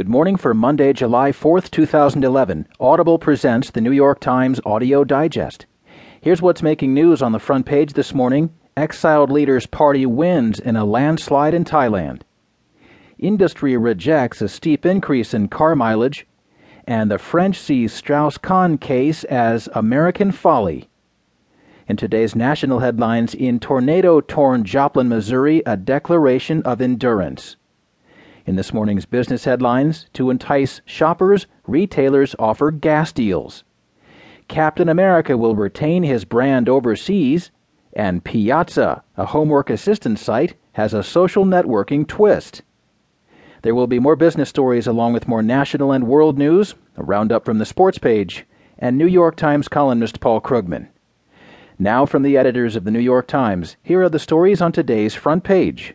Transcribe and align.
Good 0.00 0.08
morning 0.08 0.36
for 0.38 0.54
Monday, 0.54 0.94
July 0.94 1.30
4th, 1.30 1.70
2011. 1.70 2.66
Audible 2.80 3.18
presents 3.18 3.68
the 3.68 3.82
New 3.82 3.92
York 3.92 4.18
Times 4.18 4.58
Audio 4.64 5.04
Digest. 5.04 5.66
Here's 6.22 6.40
what's 6.40 6.62
making 6.62 6.94
news 6.94 7.20
on 7.20 7.32
the 7.32 7.38
front 7.38 7.66
page 7.66 7.92
this 7.92 8.14
morning 8.14 8.48
Exiled 8.78 9.30
Leaders 9.30 9.66
Party 9.66 10.06
wins 10.06 10.58
in 10.58 10.74
a 10.74 10.86
landslide 10.86 11.52
in 11.52 11.66
Thailand. 11.66 12.22
Industry 13.18 13.76
rejects 13.76 14.40
a 14.40 14.48
steep 14.48 14.86
increase 14.86 15.34
in 15.34 15.48
car 15.48 15.76
mileage. 15.76 16.26
And 16.86 17.10
the 17.10 17.18
French 17.18 17.58
sees 17.58 17.92
Strauss 17.92 18.38
Kahn 18.38 18.78
case 18.78 19.24
as 19.24 19.68
American 19.74 20.32
folly. 20.32 20.88
In 21.86 21.98
today's 21.98 22.34
national 22.34 22.78
headlines, 22.78 23.34
in 23.34 23.60
tornado 23.60 24.22
torn 24.22 24.64
Joplin, 24.64 25.10
Missouri, 25.10 25.62
a 25.66 25.76
declaration 25.76 26.62
of 26.62 26.80
endurance. 26.80 27.56
In 28.46 28.56
this 28.56 28.72
morning's 28.72 29.04
business 29.04 29.44
headlines, 29.44 30.06
to 30.14 30.30
entice 30.30 30.80
shoppers, 30.86 31.46
retailers 31.66 32.34
offer 32.38 32.70
gas 32.70 33.12
deals. 33.12 33.64
Captain 34.48 34.88
America 34.88 35.36
will 35.36 35.54
retain 35.54 36.02
his 36.02 36.24
brand 36.24 36.68
overseas, 36.68 37.50
and 37.92 38.24
Piazza, 38.24 39.04
a 39.16 39.26
homework 39.26 39.68
assistance 39.68 40.22
site, 40.22 40.54
has 40.72 40.94
a 40.94 41.02
social 41.02 41.44
networking 41.44 42.06
twist. 42.06 42.62
There 43.62 43.74
will 43.74 43.86
be 43.86 43.98
more 43.98 44.16
business 44.16 44.48
stories 44.48 44.86
along 44.86 45.12
with 45.12 45.28
more 45.28 45.42
national 45.42 45.92
and 45.92 46.06
world 46.06 46.38
news, 46.38 46.74
a 46.96 47.04
roundup 47.04 47.44
from 47.44 47.58
the 47.58 47.66
sports 47.66 47.98
page, 47.98 48.46
and 48.78 48.96
New 48.96 49.06
York 49.06 49.36
Times 49.36 49.68
columnist 49.68 50.18
Paul 50.18 50.40
Krugman. 50.40 50.88
Now, 51.78 52.06
from 52.06 52.22
the 52.22 52.38
editors 52.38 52.74
of 52.74 52.84
the 52.84 52.90
New 52.90 53.00
York 53.00 53.26
Times, 53.26 53.76
here 53.82 54.02
are 54.02 54.08
the 54.08 54.18
stories 54.18 54.62
on 54.62 54.72
today's 54.72 55.14
front 55.14 55.44
page. 55.44 55.94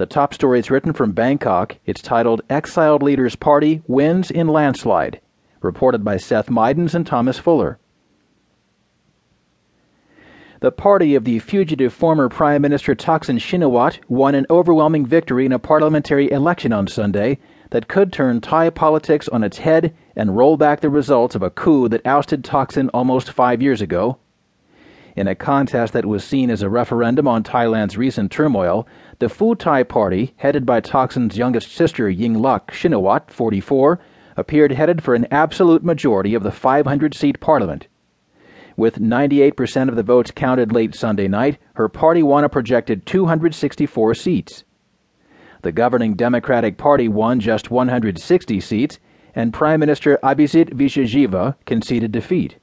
The 0.00 0.06
top 0.06 0.32
story 0.32 0.58
is 0.58 0.70
written 0.70 0.94
from 0.94 1.12
Bangkok. 1.12 1.76
It's 1.84 2.00
titled 2.00 2.40
Exiled 2.48 3.02
Leaders 3.02 3.36
Party 3.36 3.82
Wins 3.86 4.30
in 4.30 4.48
Landslide, 4.48 5.20
reported 5.60 6.02
by 6.02 6.16
Seth 6.16 6.46
Mydans 6.46 6.94
and 6.94 7.06
Thomas 7.06 7.38
Fuller. 7.38 7.78
The 10.60 10.72
party 10.72 11.14
of 11.14 11.24
the 11.24 11.38
fugitive 11.38 11.92
former 11.92 12.30
Prime 12.30 12.62
Minister 12.62 12.94
Thaksin 12.94 13.38
Shinawatra 13.38 14.00
won 14.08 14.34
an 14.34 14.46
overwhelming 14.48 15.04
victory 15.04 15.44
in 15.44 15.52
a 15.52 15.58
parliamentary 15.58 16.30
election 16.30 16.72
on 16.72 16.86
Sunday 16.86 17.38
that 17.68 17.86
could 17.86 18.10
turn 18.10 18.40
Thai 18.40 18.70
politics 18.70 19.28
on 19.28 19.44
its 19.44 19.58
head 19.58 19.94
and 20.16 20.34
roll 20.34 20.56
back 20.56 20.80
the 20.80 20.88
results 20.88 21.34
of 21.34 21.42
a 21.42 21.50
coup 21.50 21.90
that 21.90 22.06
ousted 22.06 22.42
Thaksin 22.42 22.88
almost 22.94 23.30
five 23.30 23.60
years 23.60 23.82
ago. 23.82 24.16
In 25.16 25.26
a 25.26 25.34
contest 25.34 25.92
that 25.92 26.06
was 26.06 26.22
seen 26.22 26.50
as 26.50 26.62
a 26.62 26.70
referendum 26.70 27.26
on 27.26 27.42
Thailand's 27.42 27.98
recent 27.98 28.30
turmoil, 28.30 28.86
the 29.18 29.26
Pheu 29.26 29.58
Thai 29.58 29.82
Party, 29.82 30.34
headed 30.36 30.64
by 30.64 30.80
Thaksin's 30.80 31.36
youngest 31.36 31.72
sister 31.72 32.08
Yingluck 32.08 32.68
Shinawatra, 32.68 33.30
44, 33.30 33.98
appeared 34.36 34.72
headed 34.72 35.02
for 35.02 35.14
an 35.14 35.26
absolute 35.30 35.84
majority 35.84 36.34
of 36.34 36.42
the 36.42 36.52
500 36.52 37.14
seat 37.14 37.40
parliament. 37.40 37.88
With 38.76 39.00
98% 39.00 39.88
of 39.88 39.96
the 39.96 40.02
votes 40.02 40.30
counted 40.30 40.72
late 40.72 40.94
Sunday 40.94 41.28
night, 41.28 41.58
her 41.74 41.88
party 41.88 42.22
won 42.22 42.44
a 42.44 42.48
projected 42.48 43.04
264 43.04 44.14
seats. 44.14 44.64
The 45.62 45.72
governing 45.72 46.14
Democratic 46.14 46.78
Party 46.78 47.08
won 47.08 47.40
just 47.40 47.70
160 47.70 48.60
seats, 48.60 48.98
and 49.34 49.52
Prime 49.52 49.80
Minister 49.80 50.18
Abhisit 50.22 50.72
Vejjajiva 50.72 51.56
conceded 51.66 52.12
defeat. 52.12 52.56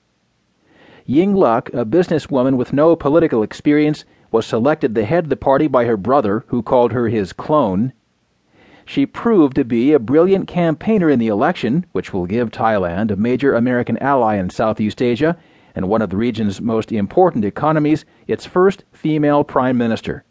Yingluck, 1.08 1.74
a 1.74 1.86
businesswoman 1.86 2.58
with 2.58 2.74
no 2.74 2.96
political 2.96 3.42
experience, 3.42 4.04
was 4.32 4.46
selected 4.46 4.94
to 4.94 5.06
head 5.06 5.30
the 5.30 5.38
party 5.38 5.68
by 5.68 5.86
her 5.86 5.96
brother, 5.96 6.44
who 6.48 6.62
called 6.62 6.92
her 6.92 7.08
his 7.08 7.32
clone. 7.32 7.94
She 8.86 9.06
proved 9.06 9.56
to 9.56 9.64
be 9.64 9.94
a 9.94 10.00
brilliant 10.00 10.48
campaigner 10.48 11.10
in 11.10 11.20
the 11.20 11.28
election, 11.28 11.86
which 11.94 12.14
will 12.14 12.26
give 12.26 12.52
Thailand, 12.52 13.12
a 13.12 13.16
major 13.16 13.54
American 13.54 13.98
ally 14.00 14.36
in 14.36 14.50
Southeast 14.50 15.02
Asia 15.02 15.38
and 15.78 15.88
one 15.88 16.02
of 16.02 16.10
the 16.10 16.18
region's 16.18 16.60
most 16.60 16.92
important 16.92 17.46
economies, 17.46 18.04
its 18.26 18.48
first 18.48 18.84
female 18.92 19.44
prime 19.44 19.78
minister. 19.78 20.24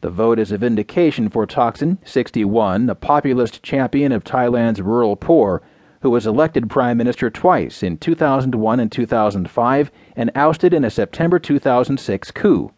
The 0.00 0.08
vote 0.08 0.38
is 0.38 0.50
a 0.50 0.56
vindication 0.58 1.28
for 1.28 1.46
Thaksin, 1.46 1.98
61, 2.04 2.88
a 2.88 2.94
populist 2.94 3.62
champion 3.62 4.12
of 4.12 4.24
Thailand's 4.24 4.80
rural 4.80 5.14
poor, 5.14 5.60
who 6.02 6.10
was 6.10 6.26
elected 6.26 6.70
prime 6.70 6.96
minister 6.96 7.30
twice 7.30 7.82
in 7.82 7.96
2001 7.98 8.80
and 8.80 8.92
2005 8.92 9.90
and 10.14 10.30
ousted 10.34 10.74
in 10.74 10.84
a 10.84 10.90
September 10.90 11.38
2006 11.38 12.30
coup. 12.30 12.72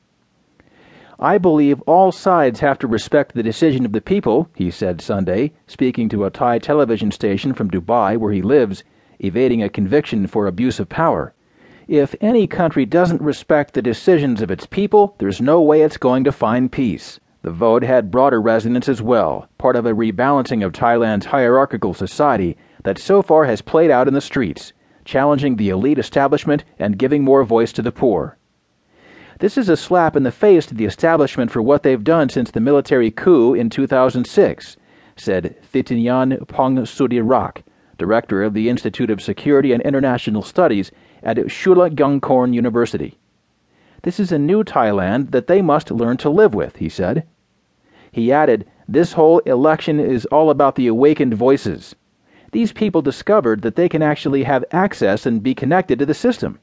I 1.21 1.37
believe 1.37 1.81
all 1.83 2.13
sides 2.13 2.61
have 2.61 2.79
to 2.79 2.87
respect 2.87 3.35
the 3.35 3.43
decision 3.43 3.85
of 3.85 3.91
the 3.91 4.01
people, 4.01 4.49
he 4.55 4.71
said 4.71 5.01
Sunday, 5.01 5.53
speaking 5.67 6.09
to 6.11 6.25
a 6.25 6.31
Thai 6.31 6.61
television 6.61 7.11
station 7.11 7.55
from 7.55 7.71
Dubai 7.71 8.17
where 8.17 8.33
he 8.33 8.41
lives, 8.41 8.85
evading 9.19 9.61
a 9.63 9.69
conviction 9.69 10.29
for 10.29 10.47
abuse 10.47 10.79
of 10.79 10.89
power. 10.89 11.35
If 11.89 12.15
any 12.21 12.47
country 12.47 12.87
doesn't 12.87 13.21
respect 13.21 13.75
the 13.75 13.83
decisions 13.83 14.41
of 14.41 14.51
its 14.51 14.67
people, 14.67 15.17
there's 15.19 15.41
no 15.41 15.61
way 15.61 15.83
it's 15.83 15.97
going 15.97 16.23
to 16.23 16.31
find 16.31 16.71
peace. 16.71 17.19
The 17.43 17.51
vote 17.51 17.83
had 17.83 18.13
broader 18.13 18.41
resonance 18.41 18.89
as 18.89 19.03
well, 19.03 19.49
part 19.59 19.75
of 19.75 19.87
a 19.87 19.95
rebalancing 19.95 20.65
of 20.65 20.73
Thailand's 20.73 21.27
hierarchical 21.27 21.95
society 21.95 22.57
that 22.85 22.99
so 22.99 23.23
far 23.23 23.45
has 23.45 23.63
played 23.63 23.91
out 23.91 24.09
in 24.09 24.15
the 24.15 24.21
streets, 24.21 24.73
challenging 25.05 25.57
the 25.57 25.71
elite 25.71 25.99
establishment 25.99 26.65
and 26.79 26.99
giving 26.99 27.25
more 27.25 27.45
voice 27.45 27.73
to 27.73 27.83
the 27.83 27.93
poor. 27.93 28.37
This 29.41 29.57
is 29.57 29.69
a 29.69 29.77
slap 29.77 30.17
in 30.17 30.25
the 30.25 30.33
face 30.33 30.67
to 30.67 30.75
the 30.75 30.85
establishment 30.85 31.51
for 31.51 31.63
what 31.63 31.83
they've 31.83 32.03
done 32.03 32.29
since 32.29 32.51
the 32.51 32.61
military 32.61 33.11
coup 33.11 33.55
in 33.55 33.71
2006, 33.71 34.77
said 35.17 35.57
Thitinan 35.73 36.45
Pongsudirak, 36.47 37.63
director 37.99 38.43
of 38.43 38.53
the 38.53 38.69
Institute 38.69 39.11
of 39.11 39.23
Security 39.23 39.73
and 39.73 39.83
International 39.83 40.43
Studies 40.43 40.91
at 41.23 41.37
Chulalongkorn 41.37 42.53
University. 42.53 43.19
This 44.03 44.21
is 44.21 44.33
a 44.33 44.39
new 44.39 44.63
Thailand 44.65 45.31
that 45.31 45.47
they 45.47 45.63
must 45.63 45.91
learn 45.91 46.17
to 46.19 46.31
live 46.31 46.55
with, 46.55 46.77
he 46.77 46.89
said. 46.89 47.27
He 48.11 48.33
added, 48.33 48.67
This 48.87 49.13
whole 49.13 49.39
election 49.41 50.01
is 50.01 50.27
all 50.27 50.51
about 50.51 50.75
the 50.77 50.87
awakened 50.87 51.35
voices 51.35 51.95
these 52.53 52.73
people 52.73 53.03
discovered 53.03 53.63
that 53.63 53.77
they 53.77 53.89
can 53.89 54.03
actually 54.03 54.45
have 54.45 54.65
access 54.73 55.27
and 55.27 55.43
be 55.43 55.55
connected 55.55 55.99
to 55.99 56.07
the 56.07 56.15
system. 56.15 56.59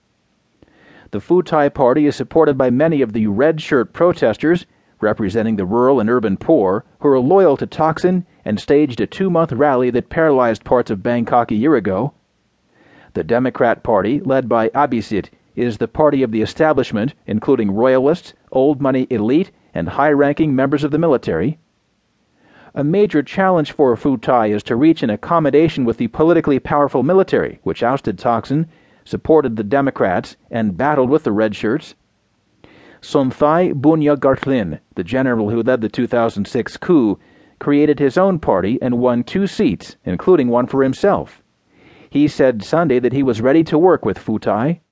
The 1.11 1.19
Pheu 1.19 1.43
Thai 1.45 1.69
Party 1.69 2.07
is 2.07 2.15
supported 2.15 2.57
by 2.57 2.69
many 2.69 3.01
of 3.01 3.13
the 3.13 3.27
red 3.27 3.61
shirt 3.61 3.93
protesters, 3.93 4.65
representing 4.99 5.55
the 5.55 5.65
rural 5.65 5.99
and 5.99 6.09
urban 6.09 6.37
poor, 6.37 6.83
who 6.99 7.09
are 7.09 7.19
loyal 7.19 7.55
to 7.57 7.67
Thaksin 7.67 8.25
and 8.43 8.59
staged 8.59 8.99
a 8.99 9.07
two 9.07 9.29
month 9.29 9.51
rally 9.51 9.89
that 9.91 10.09
paralyzed 10.09 10.63
parts 10.63 10.89
of 10.89 11.03
Bangkok 11.03 11.51
a 11.51 11.55
year 11.55 11.75
ago. 11.75 12.13
The 13.13 13.23
Democrat 13.23 13.83
Party, 13.83 14.19
led 14.19 14.49
by 14.49 14.69
Abhisit, 14.69 15.29
is 15.55 15.77
the 15.77 15.87
party 15.87 16.21
of 16.21 16.31
the 16.31 16.41
establishment, 16.41 17.13
including 17.27 17.71
royalists, 17.71 18.33
old 18.51 18.81
money 18.81 19.07
elite, 19.09 19.51
and 19.73 19.89
high 19.89 20.11
ranking 20.11 20.55
members 20.55 20.83
of 20.83 20.91
the 20.91 20.99
military. 20.99 21.59
A 22.77 22.83
major 22.83 23.23
challenge 23.23 23.71
for 23.71 23.95
Pheu 23.95 24.21
Thai 24.21 24.47
is 24.47 24.61
to 24.63 24.75
reach 24.75 25.01
an 25.01 25.09
accommodation 25.09 25.85
with 25.85 25.97
the 25.97 26.09
politically 26.09 26.59
powerful 26.59 27.03
military, 27.03 27.59
which 27.63 27.81
ousted 27.81 28.17
Thaksin, 28.17 28.67
supported 29.05 29.55
the 29.55 29.63
Democrats, 29.63 30.35
and 30.51 30.75
battled 30.75 31.09
with 31.09 31.23
the 31.23 31.31
Red 31.31 31.55
Shirts. 31.55 31.95
Sonthi 33.01 33.71
Boonyaratglin, 33.73 34.81
the 34.95 35.05
general 35.05 35.51
who 35.51 35.63
led 35.63 35.79
the 35.79 35.87
2006 35.87 36.75
coup, 36.75 37.17
created 37.59 37.99
his 37.99 38.17
own 38.17 38.39
party 38.39 38.77
and 38.81 38.99
won 38.99 39.23
two 39.23 39.47
seats, 39.47 39.95
including 40.03 40.49
one 40.49 40.67
for 40.67 40.83
himself. 40.83 41.41
He 42.09 42.27
said 42.27 42.61
Sunday 42.61 42.99
that 42.99 43.13
he 43.13 43.23
was 43.23 43.39
ready 43.39 43.63
to 43.63 43.77
work 43.77 44.03
with 44.03 44.19
Pheu 44.19 44.37
Thai 44.37 44.81